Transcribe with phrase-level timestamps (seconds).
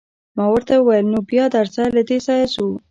[0.35, 2.67] ما ورته وویل: نو بیا درځه، له دې ځایه ځو.